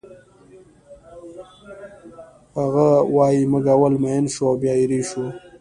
[2.59, 5.25] هغه وایی موږ اول مین شو او بیا ایرې شو